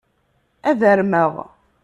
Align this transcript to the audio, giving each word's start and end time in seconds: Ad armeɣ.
Ad 0.69 0.81
armeɣ. 0.91 1.33